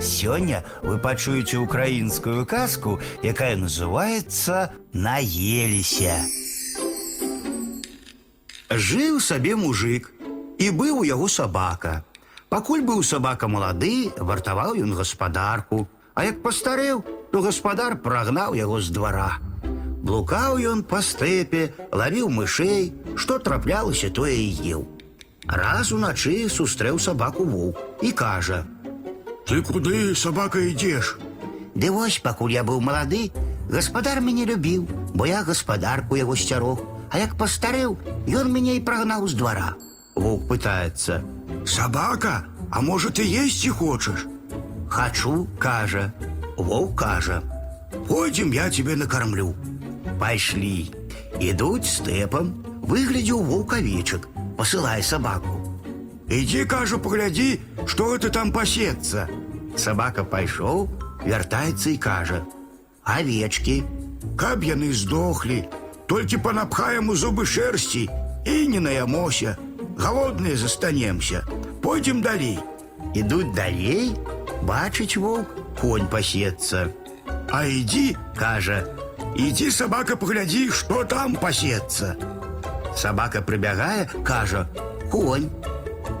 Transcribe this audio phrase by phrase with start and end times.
[0.00, 6.24] Сёння вы пачуеце украінскую казку, якая называется Наеліся.
[8.70, 10.12] Жыў сабе мужик,
[10.58, 12.04] і быў у яго сабака.
[12.48, 18.90] Пакуль быў сабака малады, вартаваў ён гаспадарку, а як пастарэў, то гаспадар прагнаў яго з
[18.90, 19.38] двара.
[20.00, 24.88] Блукаў ён па стэпе, лавіў мышэй, што траплялася, тое і еў.
[25.46, 28.64] Раз уначы сустрэў сабаку воўк і кажа:
[29.49, 31.17] Ты куды, собака, ідзеш?
[31.75, 33.31] Ды вось, пакуль я быў малады,
[33.69, 37.97] гаспадар мяне любіў, бо я гаспадарку яго сцярог, а як пастарэў,
[38.27, 39.75] ён мяне і прагнаў з двара.
[40.15, 41.21] Воўк пытаецца:
[41.65, 44.25] Собака, а может ты есці хочаш?
[44.89, 46.13] Хачу, кажа.
[46.57, 47.43] Воўк кажа:
[48.07, 49.55] Пойдем, я тебе накормлю.
[50.19, 50.91] Пайшлі.
[51.39, 55.58] Ідуць стэпам, выглядзеў воўк авечак, пасылай сабаку.
[56.29, 59.27] Иди, кажу, погляди, что это там пасецца.
[59.77, 60.87] Сабака пайшоў,
[61.25, 62.45] вяртаецца і кажа:
[63.03, 63.83] Авечкі,
[64.35, 65.63] Каб яны здохлі,
[66.07, 68.09] толькі панапхаем у зубы шерсці
[68.45, 69.57] і не наямося.
[69.97, 71.45] Голодныя застанемся.
[71.81, 72.59] Пойдем далей.
[73.15, 74.11] ідуць далей,
[74.67, 75.47] бачыць воўк,
[75.79, 76.91] конь пасецца.
[77.51, 78.83] А иди, Кажа,
[79.35, 82.15] иди, собака, погляди, что там пасецца.
[82.95, 84.67] Сабака прыбягае, кажа:
[85.11, 85.49] конь,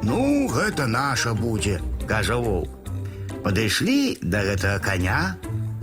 [0.03, 1.81] Ну, гэта наша будзе.
[2.07, 2.69] кажа воўк.
[3.43, 5.35] Падышлі да гэтага коня,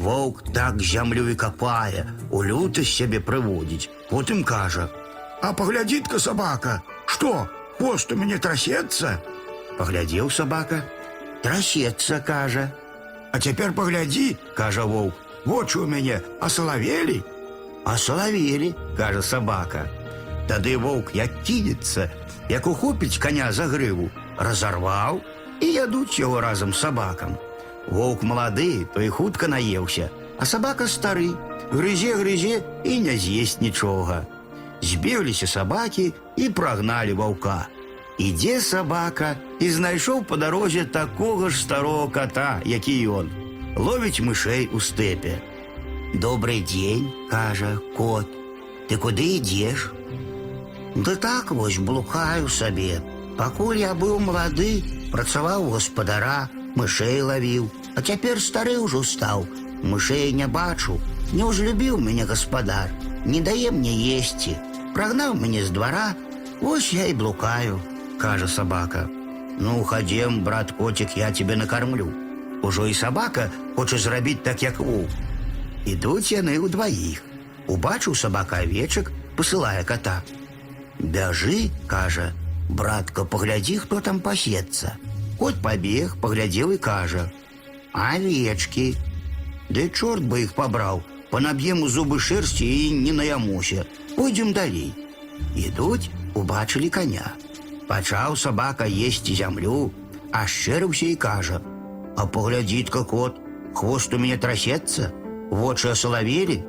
[0.03, 3.89] Воўк так зямлю і капае, у лютасць сябе прыводзіць.
[4.11, 4.89] Потым кажа:
[5.43, 7.47] А поглядит-ка собака, что,
[7.79, 9.21] хвост у мяне трасецца?
[9.79, 10.83] Паглядзеў сабака,
[11.43, 12.73] трасецца, кажа,
[13.33, 15.15] А цяпер паглядзі, кажа воўк.
[15.45, 17.23] вочы у мяне асалавелі.
[17.85, 19.87] А салавелі, кажа сабака.
[20.49, 22.09] Тады воўк як кінецца,
[22.49, 25.23] як ухопіць коня за грыву, разарваў
[25.61, 27.39] і ядуць яго разам з сабакам.
[27.89, 31.31] Воўк малады, той хутка наеўся, а сабака стары,
[31.71, 34.27] грызе, грызе і не з'есть нічога.
[34.83, 37.69] Збегліся сабакі і прагналі ваўка.
[38.19, 43.31] Ідзе сабака і знайшоў па дарозе такога ж старого кота, які ён.
[43.77, 45.41] Ловіць мышэй у стэпе.
[46.15, 48.29] Добрый дзень, кажа кот.
[48.89, 49.91] Ты куды ідзеш?
[50.95, 53.01] Да так вось блукаю сабе.
[53.37, 59.47] Пакуль я быў малады, працаваў у гаспадара, мышэй лавіў, а цяпер стары ўжо стаў.
[59.83, 61.01] Мышэй не бачу,
[61.33, 62.93] не ўжлюбіў мяне гаспадар,
[63.25, 64.55] не дае мне есці.
[64.95, 66.13] Прагнаў мяне з двара,
[66.61, 67.81] ось я і блукаю,
[68.21, 69.09] кажа сабака.
[69.59, 72.13] Ну, хадзем, брат коцік, я тебе накармлю.
[72.63, 75.11] Ужо і сабака хоча зрабіць так, як воўк.
[75.85, 77.23] Ідуць яны ўдваіх.
[77.67, 80.23] Убачыў сабака авечак, пасылае кота.
[80.99, 82.33] Бяжы, кажа,
[82.69, 84.97] братка, паглядзі, хто там пасецца.
[85.39, 87.31] Кот пабег, паглядзеў і кажа:
[87.93, 88.95] Авечкі.
[89.69, 93.87] Ды чорт бы іх пабраў, панаб'ем у зубы шэрсці і не наямуся.
[94.17, 94.93] Пойдзем далей.
[95.57, 97.33] Ідуць, убачылі коня.
[97.89, 99.91] Пачаў сабака есці зямлю,
[100.33, 101.61] ашчэрыўся і кажа:
[102.17, 103.41] А паглядзіць-ка кот,
[103.75, 105.11] хвост у мяне трасецца,
[105.51, 106.63] вочы асалавелі?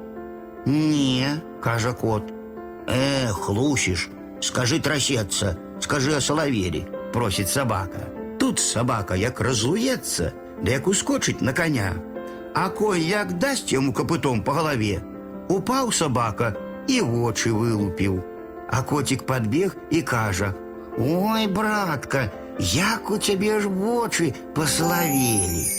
[0.66, 2.32] Не, кажа кот.
[2.88, 4.10] Эх, лусіш,
[4.42, 8.08] скажи трасецца, скажи асалавелі, просіць сабака.
[8.40, 10.32] Тут сабака як разлуецца,
[10.64, 11.94] да як ускочыць на коня.
[12.56, 15.02] А конь як дасць яму капытом по галаве.
[15.50, 16.54] Упаў сабака
[16.88, 18.22] і вочы вылупіў.
[18.70, 25.77] А коцік падбег і кажа: « Ой, братка, як у цябе ж вочы паславелі.